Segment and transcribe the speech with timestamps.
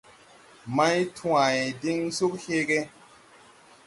[0.75, 2.79] Mày tway diŋ sug heege.